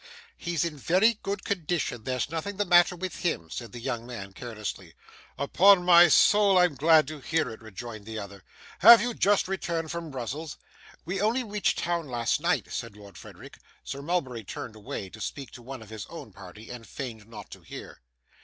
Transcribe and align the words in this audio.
'He's 0.35 0.65
in 0.65 0.77
very 0.79 1.19
good 1.21 1.45
condition; 1.45 2.05
there's 2.05 2.31
nothing 2.31 2.57
the 2.57 2.65
matter 2.65 2.95
with 2.95 3.17
him,' 3.17 3.51
said 3.51 3.71
the 3.71 3.79
young 3.79 4.07
man 4.07 4.33
carelessly. 4.33 4.95
'Upon 5.37 5.85
my 5.85 6.07
soul 6.07 6.57
I'm 6.57 6.73
glad 6.73 7.07
to 7.09 7.19
hear 7.19 7.51
it,' 7.51 7.61
rejoined 7.61 8.07
the 8.07 8.17
other. 8.17 8.43
'Have 8.79 8.99
you 8.99 9.13
just 9.13 9.47
returned 9.47 9.91
from 9.91 10.09
Brussels?' 10.09 10.57
'We 11.05 11.21
only 11.21 11.43
reached 11.43 11.77
town 11.77 12.05
late 12.07 12.13
last 12.13 12.39
night,' 12.39 12.73
said 12.73 12.95
Lord 12.95 13.15
Frederick. 13.15 13.59
Sir 13.83 14.01
Mulberry 14.01 14.43
turned 14.43 14.75
away 14.75 15.07
to 15.11 15.21
speak 15.21 15.51
to 15.51 15.61
one 15.61 15.83
of 15.83 15.91
his 15.91 16.07
own 16.07 16.33
party, 16.33 16.71
and 16.71 16.87
feigned 16.87 17.27
not 17.27 17.51
to 17.51 17.61
hear. 17.61 18.01